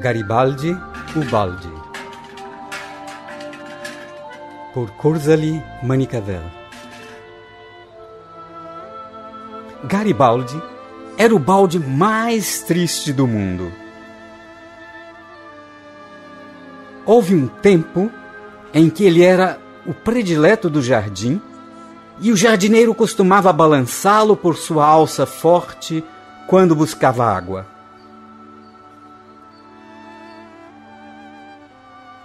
[0.00, 0.76] Garibaldi
[1.14, 1.68] Ubaldi
[4.74, 6.42] por Curzali Manicavel
[9.84, 10.60] Garibaldi
[11.16, 13.81] era o balde mais triste do mundo.
[17.04, 18.10] Houve um tempo
[18.72, 21.40] em que ele era o predileto do jardim
[22.20, 26.04] e o jardineiro costumava balançá-lo por sua alça forte
[26.46, 27.66] quando buscava água.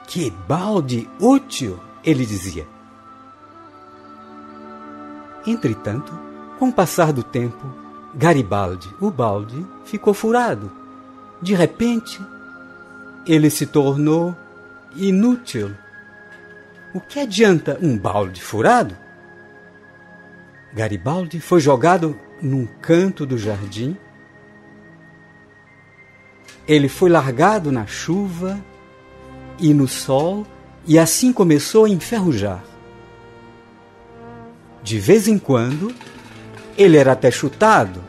[0.07, 1.79] Que balde útil!
[2.07, 2.65] ele dizia.
[5.45, 6.17] Entretanto,
[6.57, 7.67] com o passar do tempo,
[8.15, 10.71] Garibaldi, o balde, ficou furado.
[11.41, 12.21] De repente,
[13.25, 14.33] ele se tornou
[14.97, 15.75] inútil.
[16.93, 18.97] O que adianta um balde furado?
[20.73, 23.97] Garibaldi foi jogado num canto do jardim.
[26.67, 28.59] Ele foi largado na chuva
[29.59, 30.45] e no sol
[30.85, 32.63] e assim começou a enferrujar.
[34.83, 35.93] De vez em quando,
[36.77, 38.01] ele era até chutado.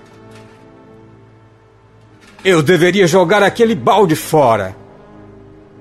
[2.45, 4.77] Eu deveria jogar aquele balde fora.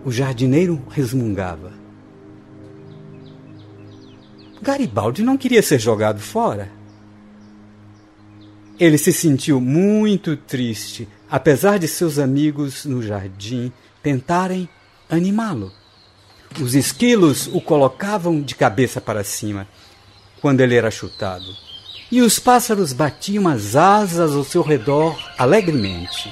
[0.06, 1.74] O jardineiro resmungava.
[4.62, 6.70] Garibaldi não queria ser jogado fora.
[8.80, 13.72] Ele se sentiu muito triste, apesar de seus amigos no jardim
[14.04, 14.70] tentarem
[15.10, 15.72] animá-lo.
[16.62, 19.68] Os esquilos o colocavam de cabeça para cima
[20.42, 21.46] quando ele era chutado,
[22.12, 26.32] e os pássaros batiam as asas ao seu redor alegremente.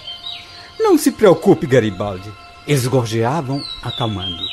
[0.80, 2.32] Não se preocupe, Garibaldi,
[2.68, 4.44] eles gorjeavam, acalmando.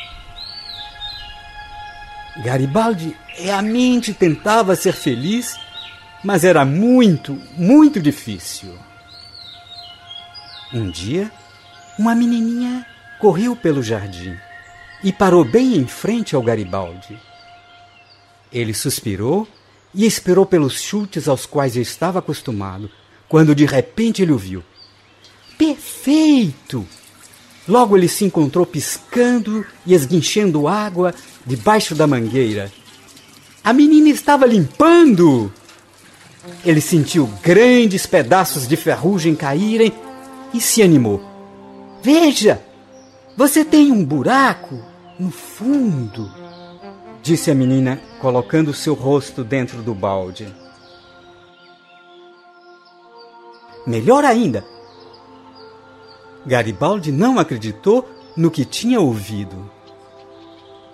[2.44, 5.58] Garibaldi realmente tentava ser feliz,
[6.24, 8.78] mas era muito, muito difícil.
[10.72, 11.30] Um dia,
[11.98, 12.86] uma menininha
[13.18, 14.36] correu pelo jardim
[15.04, 17.18] e parou bem em frente ao Garibaldi.
[18.50, 19.46] Ele suspirou
[19.94, 22.90] e esperou pelos chutes aos quais estava acostumado,
[23.28, 24.64] quando de repente ele o viu.
[25.58, 26.86] Perfeito!
[27.66, 31.14] Logo ele se encontrou piscando e esguinchando água
[31.46, 32.72] debaixo da mangueira.
[33.62, 35.52] A menina estava limpando!
[36.64, 39.92] Ele sentiu grandes pedaços de ferrugem caírem
[40.52, 41.22] e se animou.
[42.02, 42.60] Veja!
[43.36, 44.84] Você tem um buraco
[45.18, 46.30] no fundo,
[47.22, 50.52] disse a menina, colocando seu rosto dentro do balde.
[53.86, 54.64] Melhor ainda,
[56.46, 59.70] Garibaldi não acreditou no que tinha ouvido.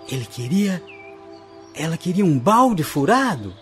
[0.07, 0.83] Ele queria.
[1.73, 3.53] Ela queria um balde furado.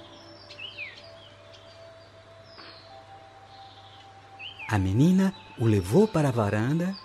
[4.70, 6.96] A menina o levou para a varanda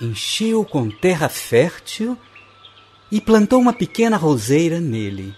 [0.00, 2.18] encheu com terra fértil
[3.10, 5.34] e plantou uma pequena roseira nele.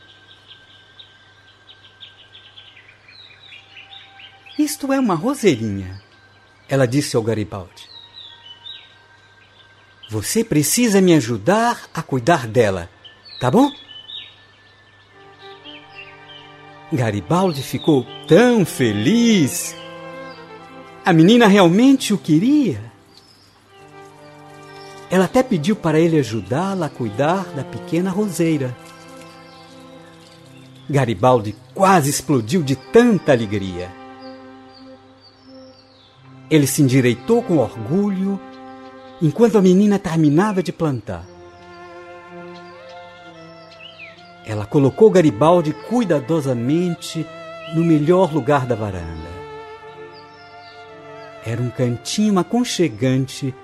[4.59, 6.03] Isto é uma roseirinha,
[6.69, 7.98] ela disse ao Garibaldi.
[10.11, 12.89] Você precisa me ajudar a cuidar dela,
[13.39, 13.71] tá bom?
[16.91, 19.77] Garibaldi ficou tão feliz.
[21.05, 22.91] A menina realmente o queria.
[25.11, 28.75] Ela até pediu para ele ajudá-la a cuidar da pequena roseira.
[30.89, 33.93] Garibaldi quase explodiu de tanta alegria.
[36.51, 38.41] Ele se endireitou com orgulho
[39.21, 41.27] enquanto a menina terminava de plantar.
[44.47, 47.27] Ela colocou Garibaldi cuidadosamente
[47.75, 49.29] no melhor lugar da varanda.
[51.45, 53.55] Era um cantinho aconchegante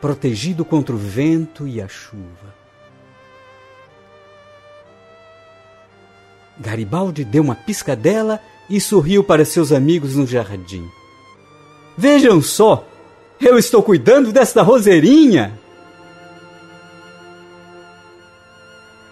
[0.00, 2.54] protegido contra o vento e a chuva.
[6.58, 10.88] Garibaldi deu uma piscadela e sorriu para seus amigos no jardim.
[11.96, 12.86] Vejam só,
[13.46, 15.52] eu estou cuidando desta roseirinha.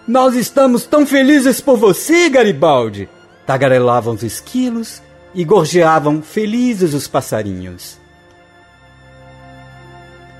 [0.06, 3.08] Nós estamos tão felizes por você, Garibaldi!
[3.46, 5.02] Tagarelavam os esquilos
[5.34, 7.98] e gorjeavam felizes os passarinhos.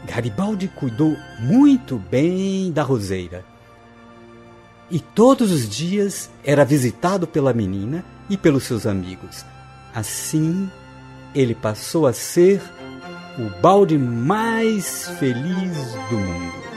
[0.05, 3.45] Garibaldi cuidou muito bem da roseira.
[4.91, 9.45] E todos os dias era visitado pela menina e pelos seus amigos.
[9.95, 10.69] Assim,
[11.33, 12.61] ele passou a ser
[13.41, 16.70] o balde mais feliz do mundo.